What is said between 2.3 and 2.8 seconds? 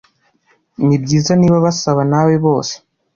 bose